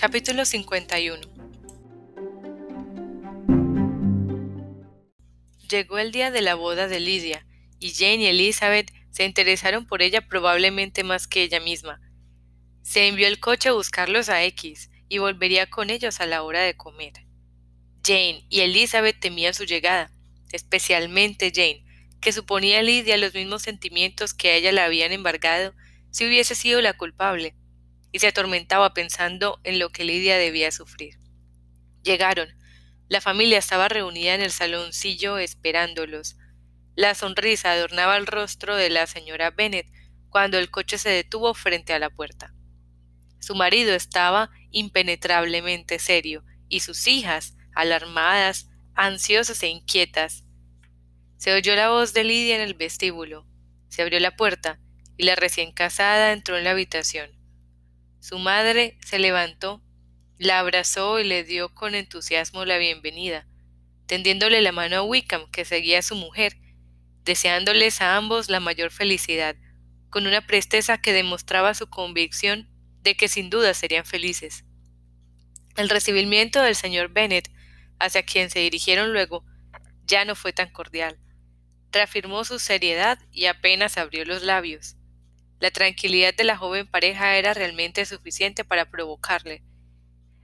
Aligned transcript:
Capítulo 0.00 0.44
51 0.44 1.18
Llegó 5.68 5.98
el 5.98 6.12
día 6.12 6.30
de 6.30 6.40
la 6.40 6.54
boda 6.54 6.86
de 6.86 7.00
Lidia, 7.00 7.44
y 7.80 7.90
Jane 7.90 8.18
y 8.18 8.26
Elizabeth 8.26 8.92
se 9.10 9.24
interesaron 9.24 9.88
por 9.88 10.00
ella 10.00 10.28
probablemente 10.28 11.02
más 11.02 11.26
que 11.26 11.42
ella 11.42 11.58
misma. 11.58 12.00
Se 12.82 13.08
envió 13.08 13.26
el 13.26 13.40
coche 13.40 13.70
a 13.70 13.72
buscarlos 13.72 14.28
a 14.28 14.44
X 14.44 14.88
y 15.08 15.18
volvería 15.18 15.68
con 15.68 15.90
ellos 15.90 16.20
a 16.20 16.26
la 16.26 16.44
hora 16.44 16.62
de 16.62 16.76
comer. 16.76 17.14
Jane 18.06 18.46
y 18.48 18.60
Elizabeth 18.60 19.18
temían 19.18 19.52
su 19.52 19.64
llegada, 19.64 20.12
especialmente 20.52 21.50
Jane, 21.52 21.84
que 22.20 22.30
suponía 22.30 22.78
a 22.78 22.82
Lidia 22.82 23.16
los 23.16 23.34
mismos 23.34 23.62
sentimientos 23.62 24.32
que 24.32 24.50
a 24.50 24.54
ella 24.54 24.70
la 24.70 24.84
habían 24.84 25.10
embargado 25.10 25.74
si 26.12 26.24
hubiese 26.24 26.54
sido 26.54 26.80
la 26.80 26.96
culpable, 26.96 27.56
y 28.12 28.18
se 28.20 28.28
atormentaba 28.28 28.94
pensando 28.94 29.60
en 29.64 29.78
lo 29.78 29.90
que 29.90 30.04
Lidia 30.04 30.36
debía 30.36 30.70
sufrir. 30.72 31.18
Llegaron. 32.02 32.48
La 33.08 33.20
familia 33.20 33.58
estaba 33.58 33.88
reunida 33.88 34.34
en 34.34 34.42
el 34.42 34.50
saloncillo 34.50 35.38
esperándolos. 35.38 36.36
La 36.94 37.14
sonrisa 37.14 37.72
adornaba 37.72 38.16
el 38.16 38.26
rostro 38.26 38.76
de 38.76 38.90
la 38.90 39.06
señora 39.06 39.50
Bennet 39.50 39.86
cuando 40.28 40.58
el 40.58 40.70
coche 40.70 40.98
se 40.98 41.10
detuvo 41.10 41.54
frente 41.54 41.92
a 41.92 41.98
la 41.98 42.10
puerta. 42.10 42.54
Su 43.40 43.54
marido 43.54 43.94
estaba 43.94 44.50
impenetrablemente 44.70 45.98
serio, 45.98 46.44
y 46.68 46.80
sus 46.80 47.06
hijas, 47.06 47.56
alarmadas, 47.74 48.68
ansiosas 48.94 49.62
e 49.62 49.68
inquietas. 49.68 50.44
Se 51.36 51.54
oyó 51.54 51.74
la 51.76 51.88
voz 51.88 52.12
de 52.12 52.24
Lidia 52.24 52.56
en 52.56 52.62
el 52.62 52.74
vestíbulo. 52.74 53.46
Se 53.88 54.02
abrió 54.02 54.20
la 54.20 54.36
puerta 54.36 54.80
y 55.16 55.24
la 55.24 55.34
recién 55.34 55.72
casada 55.72 56.32
entró 56.32 56.58
en 56.58 56.64
la 56.64 56.72
habitación. 56.72 57.37
Su 58.20 58.38
madre 58.38 58.98
se 59.04 59.18
levantó, 59.18 59.82
la 60.38 60.58
abrazó 60.58 61.20
y 61.20 61.24
le 61.24 61.44
dio 61.44 61.74
con 61.74 61.94
entusiasmo 61.94 62.64
la 62.64 62.78
bienvenida, 62.78 63.46
tendiéndole 64.06 64.60
la 64.60 64.72
mano 64.72 64.96
a 64.96 65.02
Wickham, 65.02 65.50
que 65.50 65.64
seguía 65.64 66.00
a 66.00 66.02
su 66.02 66.16
mujer, 66.16 66.56
deseándoles 67.24 68.00
a 68.00 68.16
ambos 68.16 68.50
la 68.50 68.60
mayor 68.60 68.90
felicidad, 68.90 69.56
con 70.10 70.26
una 70.26 70.46
presteza 70.46 70.98
que 70.98 71.12
demostraba 71.12 71.74
su 71.74 71.88
convicción 71.88 72.68
de 73.02 73.16
que 73.16 73.28
sin 73.28 73.50
duda 73.50 73.72
serían 73.72 74.04
felices. 74.04 74.64
El 75.76 75.88
recibimiento 75.88 76.60
del 76.60 76.74
señor 76.74 77.10
Bennet, 77.10 77.50
hacia 78.00 78.24
quien 78.24 78.50
se 78.50 78.58
dirigieron 78.58 79.12
luego, 79.12 79.44
ya 80.04 80.24
no 80.24 80.34
fue 80.34 80.52
tan 80.52 80.70
cordial. 80.70 81.18
Reafirmó 81.92 82.44
su 82.44 82.58
seriedad 82.58 83.18
y 83.30 83.46
apenas 83.46 83.96
abrió 83.96 84.24
los 84.24 84.42
labios. 84.42 84.97
La 85.60 85.70
tranquilidad 85.70 86.34
de 86.34 86.44
la 86.44 86.56
joven 86.56 86.86
pareja 86.86 87.36
era 87.36 87.52
realmente 87.52 88.04
suficiente 88.06 88.64
para 88.64 88.90
provocarle. 88.90 89.62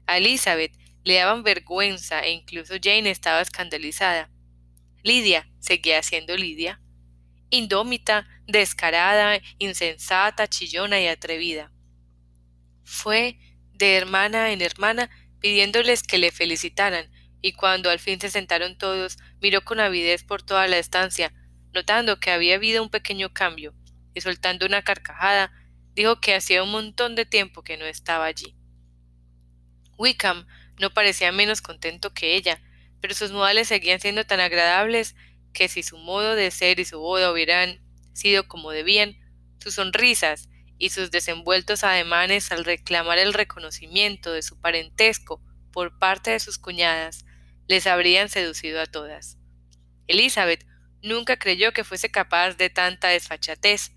A 0.06 0.18
Elizabeth 0.18 0.72
le 1.04 1.14
daban 1.14 1.42
vergüenza 1.42 2.20
e 2.20 2.32
incluso 2.32 2.74
Jane 2.82 3.10
estaba 3.10 3.40
escandalizada. 3.40 4.30
Lidia 5.02 5.48
seguía 5.60 6.02
siendo 6.02 6.36
Lidia, 6.36 6.80
indómita, 7.50 8.26
descarada, 8.46 9.40
insensata, 9.58 10.48
chillona 10.48 11.00
y 11.00 11.06
atrevida. 11.06 11.70
Fue 12.82 13.38
de 13.72 13.96
hermana 13.96 14.52
en 14.52 14.62
hermana 14.62 15.10
pidiéndoles 15.40 16.02
que 16.02 16.18
le 16.18 16.32
felicitaran, 16.32 17.10
y 17.42 17.52
cuando 17.52 17.90
al 17.90 17.98
fin 17.98 18.18
se 18.18 18.30
sentaron 18.30 18.78
todos, 18.78 19.18
miró 19.40 19.62
con 19.62 19.78
avidez 19.78 20.24
por 20.24 20.42
toda 20.42 20.66
la 20.66 20.78
estancia, 20.78 21.34
notando 21.74 22.18
que 22.18 22.30
había 22.30 22.54
habido 22.54 22.82
un 22.82 22.88
pequeño 22.88 23.32
cambio, 23.34 23.74
y 24.14 24.20
soltando 24.20 24.66
una 24.66 24.82
carcajada, 24.82 25.52
dijo 25.94 26.20
que 26.20 26.34
hacía 26.34 26.62
un 26.62 26.70
montón 26.70 27.14
de 27.14 27.26
tiempo 27.26 27.62
que 27.62 27.76
no 27.76 27.84
estaba 27.84 28.24
allí. 28.24 28.56
Wickham 29.98 30.46
no 30.78 30.92
parecía 30.92 31.32
menos 31.32 31.62
contento 31.62 32.12
que 32.12 32.34
ella, 32.34 32.60
pero 33.00 33.14
sus 33.14 33.32
modales 33.32 33.68
seguían 33.68 34.00
siendo 34.00 34.24
tan 34.24 34.40
agradables 34.40 35.14
que 35.52 35.68
si 35.68 35.82
su 35.82 35.98
modo 35.98 36.34
de 36.34 36.50
ser 36.50 36.80
y 36.80 36.84
su 36.84 36.98
boda 36.98 37.30
hubieran 37.30 37.80
sido 38.12 38.48
como 38.48 38.70
debían, 38.70 39.16
sus 39.58 39.74
sonrisas 39.74 40.48
y 40.78 40.90
sus 40.90 41.10
desenvueltos 41.10 41.84
ademanes 41.84 42.50
al 42.52 42.64
reclamar 42.64 43.18
el 43.18 43.32
reconocimiento 43.32 44.32
de 44.32 44.42
su 44.42 44.60
parentesco 44.60 45.40
por 45.72 45.98
parte 45.98 46.32
de 46.32 46.40
sus 46.40 46.58
cuñadas 46.58 47.24
les 47.66 47.86
habrían 47.86 48.28
seducido 48.28 48.80
a 48.80 48.86
todas. 48.86 49.38
Elizabeth 50.06 50.66
nunca 51.02 51.38
creyó 51.38 51.72
que 51.72 51.84
fuese 51.84 52.10
capaz 52.10 52.56
de 52.56 52.70
tanta 52.70 53.08
desfachatez, 53.08 53.92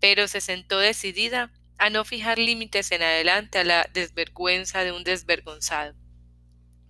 pero 0.00 0.28
se 0.28 0.40
sentó 0.40 0.78
decidida 0.78 1.52
a 1.78 1.90
no 1.90 2.04
fijar 2.04 2.38
límites 2.38 2.90
en 2.90 3.02
adelante 3.02 3.58
a 3.58 3.64
la 3.64 3.88
desvergüenza 3.92 4.84
de 4.84 4.92
un 4.92 5.04
desvergonzado. 5.04 5.94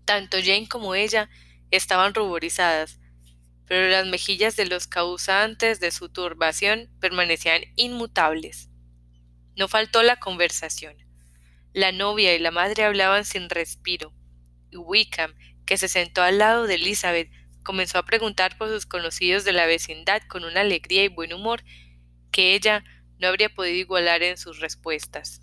Tanto 0.04 0.38
Jane 0.38 0.68
como 0.68 0.94
ella 0.94 1.28
estaban 1.70 2.14
ruborizadas, 2.14 2.98
pero 3.66 3.88
las 3.88 4.06
mejillas 4.06 4.56
de 4.56 4.66
los 4.66 4.86
causantes 4.86 5.78
de 5.80 5.90
su 5.90 6.08
turbación 6.08 6.88
permanecían 7.00 7.62
inmutables. 7.76 8.70
No 9.56 9.68
faltó 9.68 10.02
la 10.02 10.16
conversación. 10.16 10.96
La 11.74 11.92
novia 11.92 12.34
y 12.34 12.38
la 12.38 12.50
madre 12.50 12.84
hablaban 12.84 13.26
sin 13.26 13.50
respiro, 13.50 14.14
y 14.70 14.78
Wickham, 14.78 15.34
que 15.66 15.76
se 15.76 15.88
sentó 15.88 16.22
al 16.22 16.38
lado 16.38 16.66
de 16.66 16.76
Elizabeth, 16.76 17.30
comenzó 17.62 17.98
a 17.98 18.06
preguntar 18.06 18.56
por 18.56 18.68
sus 18.68 18.86
conocidos 18.86 19.44
de 19.44 19.52
la 19.52 19.66
vecindad 19.66 20.22
con 20.28 20.44
una 20.44 20.62
alegría 20.62 21.04
y 21.04 21.08
buen 21.08 21.34
humor 21.34 21.62
que 22.32 22.54
ella 22.54 22.82
no 23.18 23.28
habría 23.28 23.48
podido 23.48 23.76
igualar 23.76 24.22
en 24.22 24.36
sus 24.36 24.60
respuestas. 24.60 25.40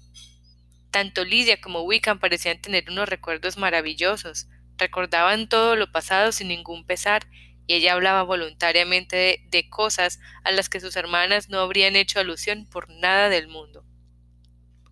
Tanto 0.92 1.26
Lidia 1.26 1.60
como 1.60 1.82
Wickham 1.82 2.20
parecían 2.20 2.62
tener 2.62 2.90
unos 2.90 3.10
recuerdos 3.10 3.58
maravillosos, 3.58 4.48
recordaban 4.78 5.50
todo 5.50 5.76
lo 5.76 5.92
pasado 5.92 6.32
sin 6.32 6.48
ningún 6.48 6.86
pesar, 6.86 7.28
y 7.68 7.74
ella 7.74 7.94
hablaba 7.94 8.24
voluntariamente 8.24 9.16
de, 9.16 9.46
de, 9.50 9.70
cosas 9.70 10.20
a 10.44 10.52
las 10.52 10.70
que 10.70 10.80
sus 10.80 10.96
hermanas 10.96 11.50
no 11.50 11.60
habrían 11.60 11.96
hecho 11.96 12.20
alusión 12.20 12.68
por 12.70 12.90
nada 12.90 13.30
del 13.30 13.48
mundo. 13.48 13.84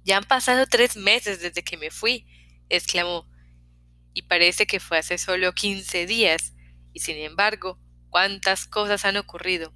Ya 0.03 0.17
han 0.17 0.23
pasado 0.23 0.65
tres 0.65 0.97
meses 0.97 1.39
desde 1.39 1.63
que 1.63 1.77
me 1.77 1.91
fui, 1.91 2.25
exclamó, 2.69 3.29
y 4.13 4.23
parece 4.23 4.65
que 4.65 4.79
fue 4.79 4.97
hace 4.97 5.17
solo 5.17 5.53
quince 5.53 6.05
días, 6.05 6.53
y 6.93 6.99
sin 6.99 7.17
embargo, 7.17 7.79
cuántas 8.09 8.67
cosas 8.67 9.05
han 9.05 9.17
ocurrido. 9.17 9.73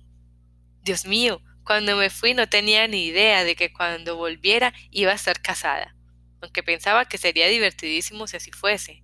Dios 0.84 1.06
mío, 1.06 1.42
cuando 1.68 1.98
me 1.98 2.10
fui 2.10 2.34
no 2.34 2.48
tenía 2.48 2.88
ni 2.88 3.08
idea 3.08 3.44
de 3.44 3.58
que 3.58 3.74
cuando 3.74 4.16
volviera 4.16 4.74
iba 4.90 5.12
a 5.12 5.16
estar 5.16 5.42
casada, 5.42 5.98
aunque 6.42 6.64
pensaba 6.64 7.04
que 7.04 7.18
sería 7.18 7.50
divertidísimo 7.50 8.26
si 8.26 8.38
así 8.38 8.52
fuese. 8.52 9.04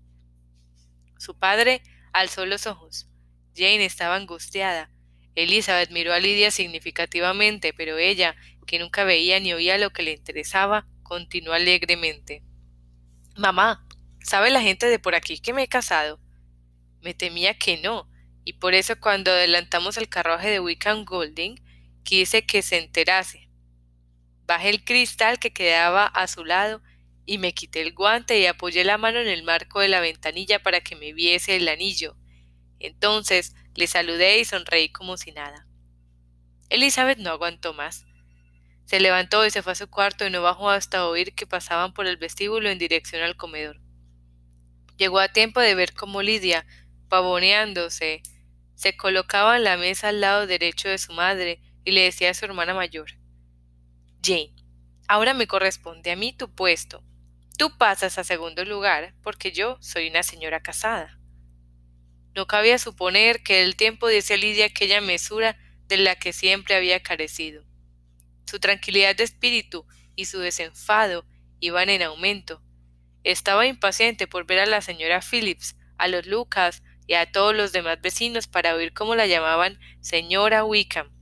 Su 1.19 1.37
padre 1.37 1.83
alzó 2.13 2.45
los 2.45 2.65
ojos. 2.65 3.09
Jane 3.53 3.83
estaba 3.83 4.15
angustiada. 4.15 4.89
Elizabeth 5.35 5.91
miró 5.91 6.13
a 6.13 6.19
Lidia 6.19 6.51
significativamente, 6.51 7.73
pero 7.73 7.97
ella, 7.97 8.33
que 8.65 8.79
nunca 8.79 9.03
veía 9.03 9.41
ni 9.41 9.51
oía 9.51 9.77
lo 9.77 9.89
que 9.89 10.03
le 10.03 10.13
interesaba, 10.13 10.87
continuó 11.03 11.53
alegremente. 11.53 12.43
Mamá, 13.35 13.85
¿sabe 14.21 14.51
la 14.51 14.61
gente 14.61 14.85
de 14.85 14.99
por 14.99 15.15
aquí 15.15 15.37
que 15.39 15.51
me 15.51 15.63
he 15.63 15.67
casado? 15.67 16.21
Me 17.01 17.13
temía 17.13 17.55
que 17.55 17.81
no, 17.81 18.09
y 18.45 18.53
por 18.53 18.73
eso 18.73 18.97
cuando 19.01 19.31
adelantamos 19.31 19.97
el 19.97 20.07
carruaje 20.07 20.49
de 20.49 20.61
Wickham 20.61 21.03
Golding, 21.03 21.59
quise 22.03 22.45
que 22.45 22.61
se 22.61 22.77
enterase. 22.77 23.49
Bajé 24.45 24.69
el 24.69 24.83
cristal 24.83 25.39
que 25.39 25.53
quedaba 25.53 26.05
a 26.05 26.27
su 26.27 26.45
lado 26.45 26.81
y 27.25 27.37
me 27.37 27.53
quité 27.53 27.81
el 27.81 27.93
guante 27.93 28.39
y 28.39 28.45
apoyé 28.45 28.83
la 28.83 28.97
mano 28.97 29.19
en 29.19 29.27
el 29.27 29.43
marco 29.43 29.79
de 29.79 29.87
la 29.87 30.01
ventanilla 30.01 30.61
para 30.61 30.81
que 30.81 30.95
me 30.95 31.13
viese 31.13 31.55
el 31.55 31.67
anillo. 31.69 32.17
Entonces 32.79 33.55
le 33.75 33.87
saludé 33.87 34.39
y 34.39 34.45
sonreí 34.45 34.89
como 34.89 35.17
si 35.17 35.31
nada. 35.31 35.67
Elizabeth 36.69 37.17
no 37.17 37.29
aguantó 37.29 37.73
más. 37.73 38.05
Se 38.85 38.99
levantó 38.99 39.45
y 39.45 39.51
se 39.51 39.61
fue 39.61 39.71
a 39.71 39.75
su 39.75 39.89
cuarto 39.89 40.27
y 40.27 40.29
no 40.29 40.41
bajó 40.41 40.69
hasta 40.69 41.07
oír 41.07 41.33
que 41.33 41.47
pasaban 41.47 41.93
por 41.93 42.05
el 42.05 42.17
vestíbulo 42.17 42.69
en 42.69 42.77
dirección 42.77 43.21
al 43.21 43.37
comedor. 43.37 43.79
Llegó 44.97 45.19
a 45.19 45.29
tiempo 45.29 45.61
de 45.61 45.75
ver 45.75 45.93
cómo 45.93 46.21
Lidia, 46.21 46.65
pavoneándose, 47.07 48.21
se 48.75 48.97
colocaba 48.97 49.55
en 49.55 49.63
la 49.63 49.77
mesa 49.77 50.09
al 50.09 50.19
lado 50.19 50.45
derecho 50.45 50.89
de 50.89 50.97
su 50.97 51.13
madre 51.13 51.61
y 51.83 51.91
le 51.91 52.01
decía 52.01 52.29
a 52.29 52.33
su 52.33 52.45
hermana 52.45 52.73
mayor 52.73 53.11
Jane, 54.23 54.55
ahora 55.07 55.33
me 55.33 55.47
corresponde 55.47 56.11
a 56.11 56.15
mí 56.15 56.31
tu 56.31 56.49
puesto. 56.53 57.03
Tú 57.57 57.77
pasas 57.77 58.17
a 58.17 58.23
segundo 58.23 58.63
lugar 58.63 59.13
porque 59.21 59.51
yo 59.51 59.77
soy 59.81 60.07
una 60.07 60.23
señora 60.23 60.61
casada. 60.61 61.19
No 62.33 62.47
cabía 62.47 62.79
suponer 62.79 63.43
que 63.43 63.63
el 63.63 63.75
tiempo 63.75 64.07
diese 64.07 64.35
a 64.35 64.37
Lidia 64.37 64.67
aquella 64.67 65.01
mesura 65.01 65.57
de 65.87 65.97
la 65.97 66.15
que 66.15 66.33
siempre 66.33 66.75
había 66.75 67.03
carecido. 67.03 67.63
Su 68.45 68.59
tranquilidad 68.59 69.15
de 69.15 69.25
espíritu 69.25 69.85
y 70.15 70.25
su 70.25 70.39
desenfado 70.39 71.25
iban 71.59 71.89
en 71.89 72.01
aumento. 72.01 72.63
Estaba 73.23 73.67
impaciente 73.67 74.25
por 74.25 74.45
ver 74.45 74.59
a 74.59 74.65
la 74.65 74.81
señora 74.81 75.21
Phillips, 75.21 75.75
a 75.97 76.07
los 76.07 76.25
Lucas 76.25 76.81
y 77.07 77.13
a 77.13 77.31
todos 77.31 77.55
los 77.55 77.71
demás 77.71 78.01
vecinos 78.01 78.47
para 78.47 78.73
oír 78.73 78.93
cómo 78.93 79.15
la 79.15 79.27
llamaban 79.27 79.79
señora 80.01 80.63
Wickham. 80.63 81.12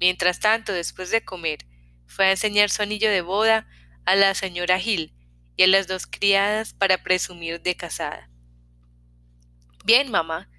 Mientras 0.00 0.40
tanto, 0.40 0.72
después 0.72 1.10
de 1.10 1.24
comer, 1.24 1.58
fue 2.06 2.26
a 2.26 2.30
enseñar 2.30 2.70
su 2.70 2.82
anillo 2.82 3.10
de 3.10 3.20
boda 3.20 3.68
a 4.06 4.16
la 4.16 4.34
señora 4.34 4.80
Hill, 4.80 5.14
y 5.56 5.64
a 5.64 5.66
las 5.66 5.86
dos 5.86 6.06
criadas 6.06 6.72
para 6.72 7.02
presumir 7.02 7.60
de 7.60 7.76
casada. 7.76 8.30
Bien, 9.84 10.10
mamá, 10.10 10.50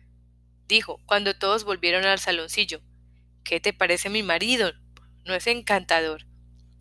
dijo, 0.67 1.01
cuando 1.07 1.33
todos 1.33 1.63
volvieron 1.63 2.05
al 2.05 2.19
saloncillo. 2.19 2.81
¿Qué 3.43 3.59
te 3.59 3.73
parece 3.73 4.09
mi 4.11 4.21
marido? 4.21 4.73
¿No 5.25 5.33
es 5.33 5.47
encantador? 5.47 6.27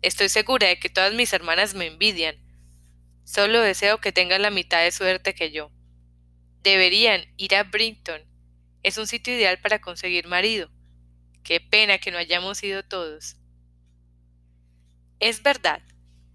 Estoy 0.03 0.29
segura 0.29 0.67
de 0.67 0.79
que 0.79 0.89
todas 0.89 1.15
mis 1.15 1.33
hermanas 1.33 1.73
me 1.73 1.87
envidian. 1.87 2.35
Solo 3.23 3.59
deseo 3.61 3.99
que 3.99 4.11
tengan 4.11 4.43
la 4.43 4.51
mitad 4.51 4.83
de 4.83 4.91
suerte 4.91 5.33
que 5.33 5.51
yo. 5.51 5.71
Deberían 6.61 7.25
ir 7.37 7.55
a 7.55 7.63
Brinton. 7.63 8.21
Es 8.83 8.99
un 8.99 9.07
sitio 9.07 9.33
ideal 9.33 9.59
para 9.61 9.81
conseguir 9.81 10.27
marido. 10.27 10.69
Qué 11.43 11.59
pena 11.59 11.97
que 11.97 12.11
no 12.11 12.17
hayamos 12.17 12.63
ido 12.63 12.83
todos. 12.83 13.37
Es 15.19 15.43
verdad. 15.43 15.81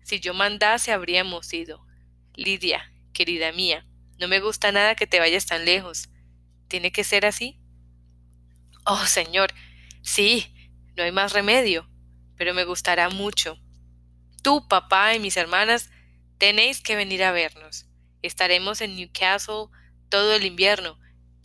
Si 0.02 0.20
yo 0.20 0.34
mandase 0.34 0.92
habríamos 0.92 1.52
ido. 1.52 1.84
Lidia, 2.34 2.92
querida 3.12 3.50
mía, 3.52 3.86
no 4.18 4.28
me 4.28 4.40
gusta 4.40 4.70
nada 4.72 4.94
que 4.94 5.06
te 5.06 5.18
vayas 5.18 5.46
tan 5.46 5.64
lejos. 5.64 6.08
¿Tiene 6.68 6.92
que 6.92 7.04
ser 7.04 7.26
así? 7.26 7.58
Oh, 8.84 9.04
señor, 9.06 9.52
sí, 10.02 10.54
no 10.96 11.02
hay 11.02 11.12
más 11.12 11.32
remedio, 11.32 11.88
pero 12.36 12.54
me 12.54 12.64
gustará 12.64 13.08
mucho. 13.08 13.58
Tú, 14.42 14.68
papá 14.68 15.14
y 15.14 15.18
mis 15.18 15.36
hermanas 15.36 15.90
tenéis 16.38 16.80
que 16.80 16.94
venir 16.94 17.24
a 17.24 17.32
vernos. 17.32 17.86
Estaremos 18.22 18.80
en 18.80 18.96
Newcastle 18.96 19.66
todo 20.08 20.34
el 20.34 20.44
invierno 20.44 20.98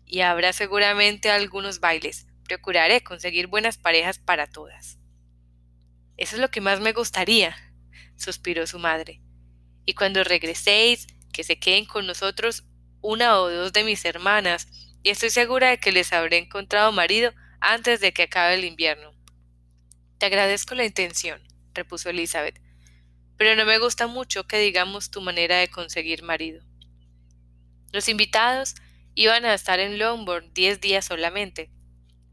y 0.06 0.22
habrá 0.22 0.54
seguramente 0.54 1.32
algunos 1.32 1.80
bailes. 1.80 2.28
Procuraré 2.46 3.02
conseguir 3.04 3.48
buenas 3.48 3.78
parejas 3.78 4.20
para 4.20 4.48
todas. 4.48 4.98
Eso 6.18 6.36
es 6.36 6.42
lo 6.42 6.52
que 6.52 6.62
más 6.62 6.80
me 6.80 6.94
gustaría, 6.94 7.56
suspiró 8.16 8.68
su 8.68 8.80
madre. 8.80 9.22
Y 9.86 9.94
cuando 9.94 10.24
regreséis, 10.24 11.08
que 11.34 11.44
se 11.44 11.60
queden 11.60 11.86
con 11.86 12.06
nosotros 12.06 12.66
una 13.02 13.40
o 13.40 13.50
dos 13.50 13.74
de 13.74 13.84
mis 13.84 14.06
hermanas, 14.06 14.68
y 15.04 15.10
estoy 15.10 15.32
segura 15.32 15.70
de 15.70 15.80
que 15.80 15.92
les 15.92 16.14
habré 16.14 16.38
encontrado 16.38 16.92
marido 16.92 17.34
antes 17.60 18.00
de 18.00 18.12
que 18.14 18.24
acabe 18.24 18.56
el 18.56 18.66
invierno. 18.66 19.14
Te 20.20 20.28
agradezco 20.28 20.76
la 20.76 20.86
intención, 20.86 21.42
repuso 21.74 22.10
Elizabeth, 22.10 22.62
pero 23.38 23.56
no 23.56 23.66
me 23.66 23.80
gusta 23.80 24.06
mucho 24.06 24.46
que 24.46 24.60
digamos 24.60 25.10
tu 25.10 25.22
manera 25.22 25.58
de 25.58 25.70
conseguir 25.70 26.22
marido. 26.22 26.64
Los 27.92 28.08
invitados 28.08 28.76
iban 29.16 29.46
a 29.46 29.54
estar 29.54 29.80
en 29.80 29.98
Longbourn 29.98 30.54
diez 30.54 30.80
días 30.80 31.06
solamente. 31.06 31.72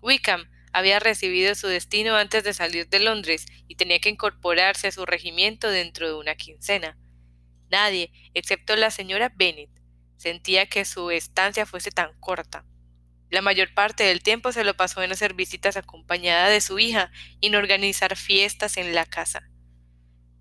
Wickham 0.01 0.51
había 0.73 0.99
recibido 0.99 1.55
su 1.55 1.67
destino 1.67 2.17
antes 2.17 2.45
de 2.45 2.55
salir 2.55 2.89
de 2.89 3.01
Londres 3.01 3.47
y 3.67 3.77
tenía 3.77 3.99
que 3.99 4.11
incorporarse 4.11 4.89
a 4.89 4.93
su 4.93 5.07
regimiento 5.07 5.71
dentro 5.71 6.07
de 6.07 6.15
una 6.15 6.35
quincena. 6.35 6.99
Nadie, 7.71 8.13
excepto 8.35 8.77
la 8.77 8.91
señora 8.91 9.33
Bennet, 9.35 9.71
Sentía 10.19 10.67
que 10.67 10.85
su 10.85 11.13
estancia 11.13 11.65
fuese 11.65 11.93
tan 11.93 12.13
corta. 12.19 12.65
La 13.31 13.41
mayor 13.41 13.73
parte 13.73 14.03
del 14.03 14.21
tiempo 14.21 14.51
se 14.51 14.65
lo 14.65 14.77
pasó 14.77 15.01
en 15.03 15.13
hacer 15.13 15.35
visitas 15.35 15.77
acompañada 15.77 16.49
de 16.49 16.61
su 16.61 16.81
hija 16.81 17.13
y 17.41 17.47
en 17.47 17.55
organizar 17.55 18.17
fiestas 18.17 18.79
en 18.79 18.95
la 18.97 19.07
casa. 19.07 19.49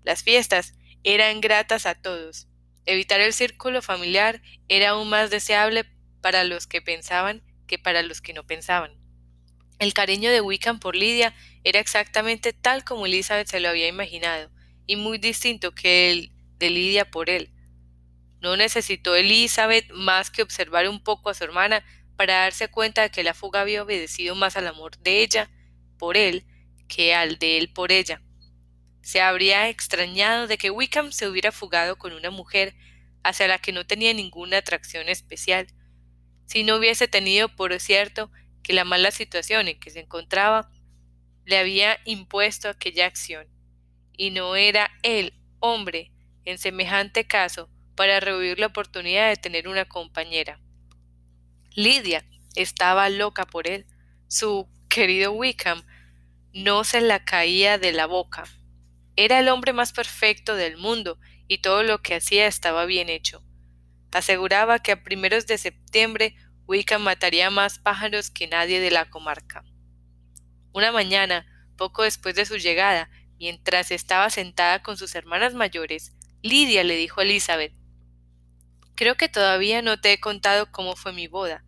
Las 0.02 0.24
fiestas 0.24 0.74
eran 1.04 1.40
gratas 1.40 1.86
a 1.86 1.94
todos. 1.94 2.48
Evitar 2.86 3.20
el 3.20 3.32
círculo 3.32 3.82
familiar 3.82 4.42
era 4.68 4.90
aún 4.90 5.08
más 5.08 5.30
deseable 5.30 5.84
para 6.22 6.42
los 6.42 6.66
que 6.66 6.82
pensaban 6.82 7.44
que 7.68 7.78
para 7.78 8.02
los 8.02 8.20
que 8.20 8.32
no 8.32 8.44
pensaban. 8.44 9.07
El 9.78 9.94
cariño 9.94 10.30
de 10.30 10.40
Wickham 10.40 10.80
por 10.80 10.96
Lidia 10.96 11.34
era 11.62 11.78
exactamente 11.78 12.52
tal 12.52 12.84
como 12.84 13.06
Elizabeth 13.06 13.46
se 13.46 13.60
lo 13.60 13.68
había 13.68 13.86
imaginado, 13.86 14.50
y 14.86 14.96
muy 14.96 15.18
distinto 15.18 15.72
que 15.72 16.10
el 16.10 16.32
de 16.58 16.70
Lidia 16.70 17.10
por 17.10 17.30
él. 17.30 17.52
No 18.40 18.56
necesitó 18.56 19.14
Elizabeth 19.14 19.88
más 19.92 20.30
que 20.30 20.42
observar 20.42 20.88
un 20.88 21.02
poco 21.02 21.30
a 21.30 21.34
su 21.34 21.44
hermana 21.44 21.84
para 22.16 22.40
darse 22.40 22.68
cuenta 22.68 23.02
de 23.02 23.10
que 23.10 23.22
la 23.22 23.34
fuga 23.34 23.60
había 23.60 23.82
obedecido 23.82 24.34
más 24.34 24.56
al 24.56 24.66
amor 24.66 24.98
de 24.98 25.22
ella 25.22 25.50
por 25.98 26.16
él 26.16 26.44
que 26.88 27.14
al 27.14 27.38
de 27.38 27.58
él 27.58 27.68
por 27.72 27.92
ella. 27.92 28.20
Se 29.02 29.20
habría 29.20 29.68
extrañado 29.68 30.48
de 30.48 30.58
que 30.58 30.70
Wickham 30.70 31.12
se 31.12 31.28
hubiera 31.28 31.52
fugado 31.52 31.96
con 31.96 32.12
una 32.12 32.30
mujer 32.30 32.74
hacia 33.22 33.46
la 33.46 33.58
que 33.58 33.72
no 33.72 33.86
tenía 33.86 34.12
ninguna 34.14 34.58
atracción 34.58 35.08
especial, 35.08 35.68
si 36.46 36.64
no 36.64 36.76
hubiese 36.76 37.06
tenido 37.06 37.48
por 37.48 37.78
cierto 37.78 38.30
que 38.62 38.72
la 38.72 38.84
mala 38.84 39.10
situación 39.10 39.68
en 39.68 39.78
que 39.80 39.90
se 39.90 40.00
encontraba 40.00 40.70
le 41.44 41.58
había 41.58 41.98
impuesto 42.04 42.68
aquella 42.68 43.06
acción, 43.06 43.46
y 44.16 44.30
no 44.30 44.56
era 44.56 44.90
él, 45.02 45.32
hombre, 45.60 46.12
en 46.44 46.58
semejante 46.58 47.26
caso, 47.26 47.70
para 47.94 48.20
revivir 48.20 48.58
la 48.58 48.66
oportunidad 48.66 49.28
de 49.28 49.36
tener 49.36 49.66
una 49.68 49.86
compañera. 49.86 50.60
Lidia 51.74 52.24
estaba 52.54 53.08
loca 53.08 53.46
por 53.46 53.68
él. 53.68 53.86
Su 54.26 54.68
querido 54.88 55.32
Wickham 55.32 55.84
no 56.52 56.84
se 56.84 57.00
la 57.00 57.24
caía 57.24 57.78
de 57.78 57.92
la 57.92 58.06
boca. 58.06 58.44
Era 59.16 59.38
el 59.38 59.48
hombre 59.48 59.72
más 59.72 59.92
perfecto 59.92 60.54
del 60.54 60.76
mundo 60.76 61.18
y 61.46 61.58
todo 61.58 61.82
lo 61.82 62.02
que 62.02 62.16
hacía 62.16 62.46
estaba 62.46 62.84
bien 62.84 63.08
hecho. 63.08 63.42
Aseguraba 64.12 64.78
que 64.78 64.92
a 64.92 65.02
primeros 65.02 65.46
de 65.46 65.58
septiembre 65.58 66.34
Wickham 66.68 67.02
mataría 67.02 67.48
más 67.48 67.78
pájaros 67.78 68.30
que 68.30 68.46
nadie 68.46 68.78
de 68.78 68.90
la 68.90 69.08
comarca. 69.08 69.64
Una 70.74 70.92
mañana, 70.92 71.46
poco 71.78 72.02
después 72.02 72.34
de 72.34 72.44
su 72.44 72.58
llegada, 72.58 73.10
mientras 73.38 73.90
estaba 73.90 74.28
sentada 74.28 74.82
con 74.82 74.98
sus 74.98 75.14
hermanas 75.14 75.54
mayores, 75.54 76.12
Lidia 76.42 76.84
le 76.84 76.96
dijo 76.96 77.20
a 77.20 77.24
Elizabeth 77.24 77.72
Creo 78.94 79.16
que 79.16 79.30
todavía 79.30 79.80
no 79.80 79.98
te 79.98 80.12
he 80.12 80.20
contado 80.20 80.70
cómo 80.70 80.94
fue 80.94 81.14
mi 81.14 81.26
boda. 81.26 81.64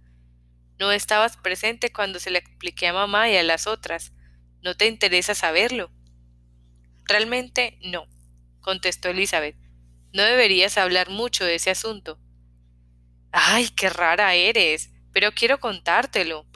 No 0.79 0.93
estabas 0.93 1.39
presente 1.39 1.93
cuando 1.93 2.19
se 2.19 2.31
le 2.31 2.39
expliqué 2.39 2.87
a 2.89 2.93
mamá 2.93 3.31
y 3.31 3.37
a 3.37 3.43
las 3.43 3.67
otras. 3.67 4.13
¿No 4.63 4.77
te 4.77 4.87
interesa 4.87 5.35
saberlo? 5.35 5.91
Realmente 7.05 7.79
no, 7.83 8.07
contestó 8.61 9.09
Elizabeth. 9.09 9.57
No 10.13 10.25
deberías 10.25 10.77
hablar 10.77 11.09
mucho 11.09 11.45
de 11.45 11.55
ese 11.55 11.71
asunto. 11.71 12.19
Ay, 13.33 13.69
qué 13.71 13.91
rara 13.91 14.35
eres. 14.35 14.91
Pero 15.13 15.33
quiero 15.33 15.61
contártelo. 15.61 16.47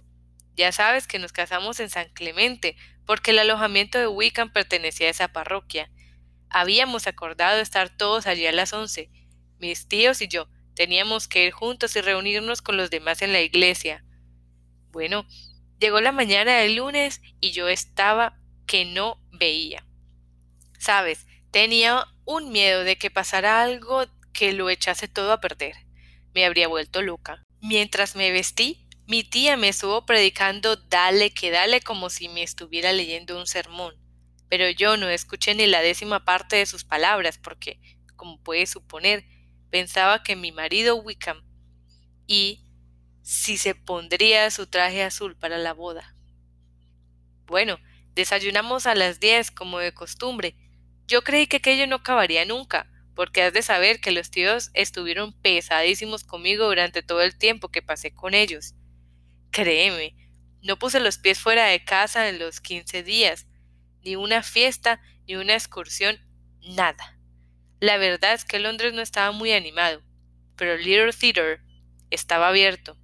Ya 0.57 0.71
sabes 0.73 1.07
que 1.07 1.19
nos 1.19 1.33
casamos 1.33 1.81
en 1.81 1.91
San 1.91 2.09
Clemente, 2.15 2.77
porque 3.07 3.33
el 3.33 3.41
alojamiento 3.41 3.99
de 3.99 4.07
Wickham 4.07 4.53
pertenecía 4.53 5.09
a 5.09 5.11
esa 5.11 5.29
parroquia. 5.29 5.91
Habíamos 6.49 7.07
acordado 7.07 7.61
estar 7.61 7.97
todos 7.97 8.27
allí 8.27 8.47
a 8.47 8.53
las 8.53 8.73
once, 8.73 9.11
mis 9.59 9.89
tíos 9.89 10.23
y 10.23 10.29
yo, 10.29 10.49
Teníamos 10.75 11.29
que 11.29 11.45
ir 11.45 11.53
juntos 11.53 11.95
y 11.95 12.01
reunirnos 12.01 12.61
con 12.61 12.77
los 12.77 12.91
demás 12.91 13.23
en 13.23 13.33
la 13.33 13.41
iglesia. 13.41 14.05
Bueno, 14.91 15.27
llegó 15.79 16.01
la 16.01 16.13
mañana 16.13 16.57
del 16.57 16.77
lunes 16.77 17.21
y 17.41 17.53
yo 17.53 17.69
estaba 17.69 18.39
que 18.67 18.85
no 18.85 19.21
veía. 19.31 19.87
Sabes, 20.79 21.27
tenía 21.53 22.05
un 22.25 22.51
miedo 22.51 22.83
de 22.83 22.97
que 22.97 23.11
pasara 23.11 23.63
algo 23.63 24.05
que 24.33 24.53
lo 24.53 24.69
echase 24.69 25.07
todo 25.07 25.33
a 25.33 25.41
perder. 25.41 25.77
Me 26.35 26.45
habría 26.45 26.69
vuelto 26.69 27.01
loca. 27.01 27.43
Mientras 27.61 28.17
me 28.17 28.31
vestí, 28.33 28.89
mi 29.07 29.23
tía 29.23 29.57
me 29.57 29.69
estuvo 29.69 30.05
predicando 30.05 30.77
dale 30.77 31.33
que 31.33 31.51
dale 31.51 31.81
como 31.81 32.11
si 32.11 32.29
me 32.29 32.43
estuviera 32.43 32.93
leyendo 32.93 33.39
un 33.39 33.47
sermón. 33.47 33.95
Pero 34.49 34.69
yo 34.71 34.97
no 34.97 35.09
escuché 35.09 35.55
ni 35.55 35.67
la 35.67 35.81
décima 35.81 36.25
parte 36.25 36.57
de 36.57 36.67
sus 36.67 36.85
palabras 36.85 37.39
porque, 37.39 37.81
como 38.17 38.43
puedes 38.43 38.71
suponer, 38.71 39.25
pensaba 39.71 40.23
que 40.23 40.37
mi 40.37 40.53
marido 40.53 40.97
Wickham 40.97 41.43
y 42.27 42.65
si 43.23 43.57
se 43.57 43.75
pondría 43.75 44.51
su 44.51 44.67
traje 44.67 45.03
azul 45.03 45.37
para 45.37 45.59
la 45.59 45.73
boda. 45.73 46.15
Bueno, 47.47 47.79
desayunamos 48.15 48.87
a 48.87 48.95
las 48.95 49.21
diez 49.21 49.51
como 49.51 49.79
de 49.79 49.93
costumbre. 49.93 50.57
Yo 51.07 51.23
creí 51.23 51.47
que 51.47 51.59
aquello 51.59 51.87
no 51.87 51.97
acabaría 51.97 52.45
nunca, 52.45 52.91
porque 53.15 53.43
has 53.43 53.53
de 53.53 53.63
saber 53.63 54.01
que 54.01 54.11
los 54.11 54.31
tíos 54.31 54.71
estuvieron 54.75 55.33
pesadísimos 55.41 56.25
conmigo 56.25 56.67
durante 56.67 57.03
todo 57.03 57.23
el 57.23 57.37
tiempo 57.37 57.69
que 57.69 57.83
pasé 57.83 58.13
con 58.13 58.35
ellos. 58.35 58.75
Créeme, 59.51 60.17
no 60.63 60.79
puse 60.79 60.99
los 61.01 61.19
pies 61.19 61.39
fuera 61.39 61.67
de 61.67 61.85
casa 61.85 62.29
en 62.29 62.39
los 62.39 62.61
quince 62.61 63.03
días, 63.03 63.47
ni 64.03 64.17
una 64.17 64.43
fiesta, 64.43 65.01
ni 65.27 65.37
una 65.37 65.55
excursión, 65.55 66.19
nada. 66.61 67.19
La 67.81 67.99
verdad 67.99 68.35
es 68.35 68.45
que 68.45 68.59
Londres 68.59 68.95
no 68.95 69.03
estaba 69.03 69.31
muy 69.33 69.53
animado, 69.53 70.03
pero 70.57 70.77
Little 70.77 71.13
Theatre 71.13 71.61
estaba 72.11 72.49
abierto. 72.49 72.97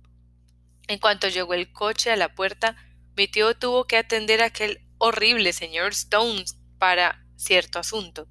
En 0.88 0.98
cuanto 0.98 1.28
llegó 1.28 1.54
el 1.54 1.72
coche 1.72 2.10
a 2.10 2.16
la 2.16 2.34
puerta, 2.34 2.76
mi 3.16 3.28
tío 3.28 3.54
tuvo 3.56 3.86
que 3.86 3.96
atender 3.96 4.42
a 4.42 4.46
aquel 4.46 4.80
horrible 4.98 5.52
señor 5.52 5.92
Stones 5.92 6.58
para 6.78 7.24
cierto 7.36 7.78
asunto. 7.78 8.28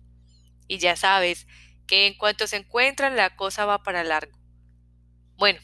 Y 0.68 0.78
ya 0.80 0.96
sabes 0.96 1.48
que 1.90 2.08
en 2.08 2.14
cuanto 2.14 2.48
se 2.48 2.56
encuentran 2.56 3.18
la 3.18 3.36
cosa 3.36 3.66
va 3.66 3.84
para 3.84 4.06
largo. 4.06 4.38
Bueno, 5.38 5.60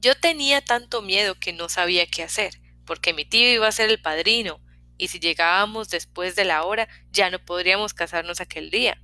yo 0.00 0.16
tenía 0.18 0.64
tanto 0.64 1.02
miedo 1.02 1.36
que 1.36 1.52
no 1.52 1.68
sabía 1.68 2.06
qué 2.06 2.22
hacer, 2.24 2.60
porque 2.84 3.12
mi 3.12 3.24
tío 3.24 3.52
iba 3.52 3.68
a 3.68 3.72
ser 3.72 3.90
el 3.90 4.00
padrino, 4.00 4.60
y 4.98 5.08
si 5.08 5.20
llegábamos 5.20 5.88
después 5.88 6.34
de 6.34 6.44
la 6.44 6.64
hora 6.64 6.88
ya 7.10 7.30
no 7.30 7.38
podríamos 7.44 7.94
casarnos 7.94 8.40
aquel 8.40 8.70
día 8.70 9.00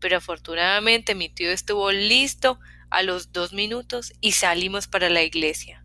pero 0.00 0.16
afortunadamente 0.16 1.14
mi 1.14 1.28
tío 1.28 1.50
estuvo 1.50 1.92
listo 1.92 2.58
a 2.88 3.02
los 3.02 3.32
dos 3.32 3.52
minutos 3.52 4.12
y 4.20 4.32
salimos 4.32 4.88
para 4.88 5.10
la 5.10 5.22
iglesia. 5.22 5.84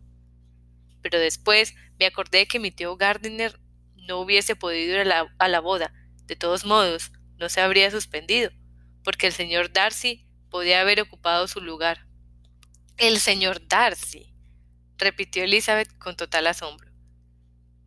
Pero 1.02 1.20
después 1.20 1.74
me 2.00 2.06
acordé 2.06 2.46
que 2.48 2.58
mi 2.58 2.72
tío 2.72 2.96
Gardiner 2.96 3.60
no 3.94 4.18
hubiese 4.18 4.56
podido 4.56 4.94
ir 4.94 5.00
a 5.00 5.04
la, 5.04 5.34
a 5.38 5.48
la 5.48 5.60
boda. 5.60 5.92
De 6.24 6.34
todos 6.34 6.64
modos, 6.64 7.12
no 7.38 7.48
se 7.48 7.60
habría 7.60 7.90
suspendido, 7.90 8.50
porque 9.06 9.28
el 9.28 9.32
señor 9.32 9.72
Darcy 9.72 10.26
podía 10.50 10.80
haber 10.80 11.00
ocupado 11.00 11.46
su 11.46 11.60
lugar. 11.60 12.08
El 12.96 13.20
señor 13.20 13.68
Darcy, 13.68 14.34
repitió 14.98 15.44
Elizabeth 15.44 15.96
con 15.98 16.16
total 16.16 16.48
asombro. 16.48 16.90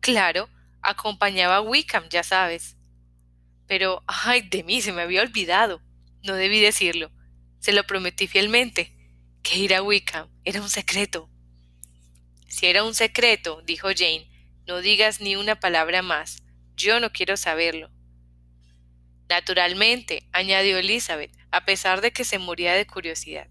Claro, 0.00 0.48
acompañaba 0.80 1.56
a 1.56 1.60
Wickham, 1.60 2.08
ya 2.08 2.22
sabes. 2.22 2.78
Pero, 3.66 4.02
ay, 4.06 4.48
de 4.48 4.62
mí, 4.62 4.80
se 4.80 4.94
me 4.94 5.02
había 5.02 5.20
olvidado. 5.20 5.82
No 6.22 6.32
debí 6.36 6.58
decirlo. 6.58 7.12
Se 7.58 7.74
lo 7.74 7.84
prometí 7.84 8.26
fielmente. 8.26 8.96
Que 9.42 9.58
ir 9.58 9.74
a 9.74 9.82
Wickham 9.82 10.30
era 10.42 10.62
un 10.62 10.70
secreto. 10.70 11.28
Si 12.48 12.64
era 12.64 12.82
un 12.82 12.94
secreto, 12.94 13.60
dijo 13.66 13.88
Jane, 13.94 14.26
no 14.66 14.80
digas 14.80 15.20
ni 15.20 15.36
una 15.36 15.60
palabra 15.60 16.00
más. 16.00 16.42
Yo 16.76 16.98
no 16.98 17.12
quiero 17.12 17.36
saberlo. 17.36 17.90
Naturalmente, 19.30 20.28
añadió 20.32 20.76
Elizabeth, 20.76 21.30
a 21.52 21.64
pesar 21.64 22.00
de 22.00 22.12
que 22.12 22.24
se 22.24 22.40
moría 22.40 22.74
de 22.74 22.84
curiosidad. 22.84 23.46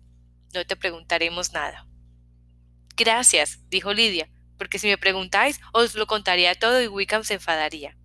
No 0.54 0.66
te 0.66 0.76
preguntaremos 0.76 1.54
nada. 1.54 1.88
Gracias, 2.98 3.62
dijo 3.70 3.94
Lidia, 3.94 4.30
porque 4.58 4.78
si 4.78 4.88
me 4.88 4.98
preguntáis, 4.98 5.62
os 5.72 5.96
lo 5.96 6.06
contaría 6.06 6.54
todo 6.54 6.82
y 6.82 6.88
Wickham 6.88 7.24
se 7.24 7.36
enfadaría. 7.36 7.96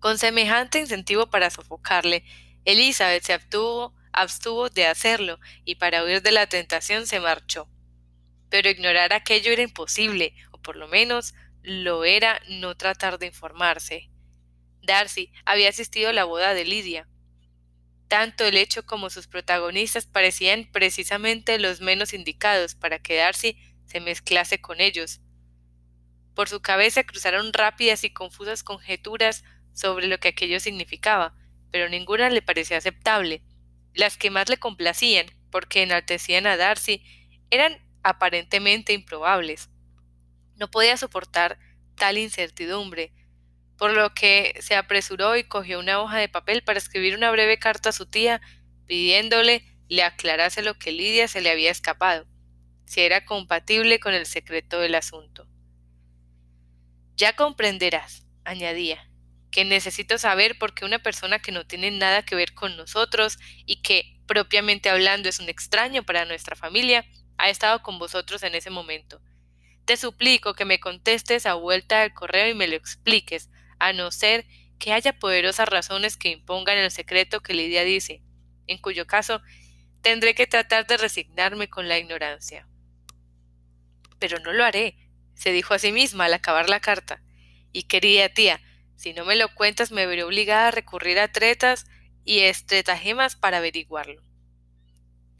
Con 0.00 0.18
semejante 0.18 0.80
incentivo 0.80 1.30
para 1.30 1.48
sofocarle, 1.48 2.24
Elizabeth 2.64 3.22
se 3.22 3.32
abstuvo, 3.32 3.94
abstuvo 4.12 4.68
de 4.68 4.88
hacerlo 4.88 5.38
y 5.64 5.76
para 5.76 6.02
huir 6.02 6.22
de 6.22 6.32
la 6.32 6.48
tentación 6.48 7.06
se 7.06 7.20
marchó. 7.20 7.68
Pero 8.48 8.68
ignorar 8.68 9.12
aquello 9.12 9.52
era 9.52 9.62
imposible, 9.62 10.34
o 10.50 10.58
por 10.58 10.74
lo 10.74 10.88
menos 10.88 11.34
lo 11.62 12.04
era 12.04 12.40
no 12.48 12.76
tratar 12.76 13.20
de 13.20 13.26
informarse. 13.26 14.10
Darcy 14.82 15.32
había 15.44 15.68
asistido 15.68 16.10
a 16.10 16.12
la 16.12 16.24
boda 16.24 16.54
de 16.54 16.64
Lidia. 16.64 17.08
Tanto 18.08 18.44
el 18.44 18.56
hecho 18.56 18.84
como 18.84 19.08
sus 19.10 19.28
protagonistas 19.28 20.06
parecían 20.06 20.68
precisamente 20.72 21.58
los 21.58 21.80
menos 21.80 22.12
indicados 22.12 22.74
para 22.74 22.98
que 22.98 23.16
Darcy 23.16 23.56
se 23.86 24.00
mezclase 24.00 24.60
con 24.60 24.80
ellos. 24.80 25.20
Por 26.34 26.48
su 26.48 26.60
cabeza 26.60 27.04
cruzaron 27.04 27.52
rápidas 27.52 28.02
y 28.04 28.10
confusas 28.10 28.62
conjeturas 28.62 29.44
sobre 29.72 30.06
lo 30.06 30.18
que 30.18 30.28
aquello 30.28 30.58
significaba, 30.60 31.34
pero 31.70 31.88
ninguna 31.88 32.30
le 32.30 32.42
parecía 32.42 32.78
aceptable. 32.78 33.42
Las 33.94 34.16
que 34.16 34.30
más 34.30 34.48
le 34.48 34.56
complacían, 34.56 35.26
porque 35.50 35.82
enaltecían 35.82 36.46
a 36.46 36.56
Darcy, 36.56 37.04
eran 37.50 37.78
aparentemente 38.02 38.92
improbables. 38.92 39.68
No 40.56 40.70
podía 40.70 40.96
soportar 40.96 41.58
tal 41.96 42.18
incertidumbre, 42.18 43.12
por 43.80 43.94
lo 43.94 44.12
que 44.12 44.52
se 44.60 44.76
apresuró 44.76 45.38
y 45.38 45.44
cogió 45.44 45.80
una 45.80 46.02
hoja 46.02 46.18
de 46.18 46.28
papel 46.28 46.62
para 46.62 46.78
escribir 46.78 47.16
una 47.16 47.30
breve 47.30 47.58
carta 47.58 47.88
a 47.88 47.92
su 47.92 48.04
tía, 48.04 48.42
pidiéndole 48.84 49.64
le 49.88 50.02
aclarase 50.02 50.60
lo 50.60 50.74
que 50.78 50.92
Lidia 50.92 51.28
se 51.28 51.40
le 51.40 51.50
había 51.50 51.70
escapado, 51.70 52.26
si 52.84 53.00
era 53.00 53.24
compatible 53.24 53.98
con 53.98 54.12
el 54.12 54.26
secreto 54.26 54.80
del 54.80 54.96
asunto. 54.96 55.48
Ya 57.16 57.34
comprenderás, 57.34 58.26
añadía, 58.44 59.08
que 59.50 59.64
necesito 59.64 60.18
saber 60.18 60.58
por 60.58 60.74
qué 60.74 60.84
una 60.84 60.98
persona 60.98 61.38
que 61.38 61.50
no 61.50 61.66
tiene 61.66 61.90
nada 61.90 62.22
que 62.22 62.34
ver 62.34 62.52
con 62.52 62.76
nosotros 62.76 63.38
y 63.64 63.80
que, 63.80 64.20
propiamente 64.26 64.90
hablando, 64.90 65.30
es 65.30 65.40
un 65.40 65.48
extraño 65.48 66.02
para 66.02 66.26
nuestra 66.26 66.54
familia, 66.54 67.06
ha 67.38 67.48
estado 67.48 67.82
con 67.82 67.98
vosotros 67.98 68.42
en 68.42 68.54
ese 68.54 68.68
momento. 68.68 69.22
Te 69.86 69.96
suplico 69.96 70.52
que 70.52 70.66
me 70.66 70.80
contestes 70.80 71.46
a 71.46 71.54
vuelta 71.54 72.00
del 72.00 72.12
correo 72.12 72.46
y 72.46 72.54
me 72.54 72.68
lo 72.68 72.76
expliques, 72.76 73.48
a 73.80 73.92
no 73.92 74.12
ser 74.12 74.46
que 74.78 74.92
haya 74.92 75.18
poderosas 75.18 75.68
razones 75.68 76.16
que 76.16 76.30
impongan 76.30 76.78
el 76.78 76.90
secreto 76.90 77.40
que 77.40 77.54
Lidia 77.54 77.84
dice, 77.84 78.22
en 78.66 78.78
cuyo 78.78 79.06
caso 79.06 79.42
tendré 80.02 80.34
que 80.34 80.46
tratar 80.46 80.86
de 80.86 80.96
resignarme 80.96 81.68
con 81.68 81.88
la 81.88 81.98
ignorancia. 81.98 82.68
Pero 84.18 84.38
no 84.38 84.52
lo 84.52 84.64
haré, 84.64 84.96
se 85.34 85.52
dijo 85.52 85.74
a 85.74 85.78
sí 85.78 85.92
misma 85.92 86.26
al 86.26 86.34
acabar 86.34 86.68
la 86.68 86.80
carta. 86.80 87.22
Y 87.72 87.84
querida 87.84 88.28
tía, 88.28 88.60
si 88.96 89.12
no 89.12 89.24
me 89.24 89.36
lo 89.36 89.54
cuentas, 89.54 89.92
me 89.92 90.06
veré 90.06 90.24
obligada 90.24 90.68
a 90.68 90.72
recurrir 90.72 91.18
a 91.18 91.32
tretas 91.32 91.86
y 92.24 92.40
estratagemas 92.40 93.36
para 93.36 93.58
averiguarlo. 93.58 94.22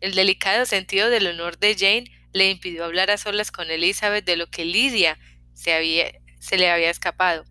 El 0.01 0.15
delicado 0.15 0.65
sentido 0.65 1.11
del 1.11 1.27
honor 1.27 1.59
de 1.59 1.75
Jane 1.75 2.05
le 2.33 2.49
impidió 2.49 2.85
hablar 2.85 3.11
a 3.11 3.19
solas 3.19 3.51
con 3.51 3.71
Elizabeth 3.71 4.25
de 4.25 4.37
lo 4.37 4.49
que 4.49 4.65
Lidia 4.65 5.19
se, 5.53 6.23
se 6.39 6.57
le 6.57 6.71
había 6.71 6.91
escapado. 6.91 7.45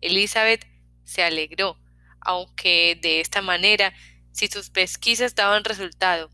Elizabeth 0.00 0.66
se 1.04 1.22
alegró, 1.22 1.78
aunque 2.20 2.98
de 3.00 3.20
esta 3.20 3.42
manera, 3.42 3.92
si 4.32 4.48
sus 4.48 4.70
pesquisas 4.70 5.34
daban 5.34 5.64
resultado, 5.64 6.30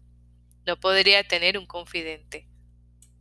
no 0.67 0.79
podría 0.79 1.27
tener 1.27 1.59
un 1.59 1.67
confidente. 1.67 2.49